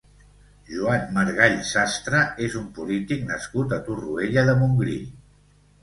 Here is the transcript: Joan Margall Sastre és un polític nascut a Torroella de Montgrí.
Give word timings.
Joan 0.69 1.05
Margall 1.17 1.53
Sastre 1.73 2.23
és 2.47 2.57
un 2.63 2.65
polític 2.81 3.25
nascut 3.31 3.79
a 3.79 3.83
Torroella 3.91 4.49
de 4.53 4.61
Montgrí. 4.65 5.01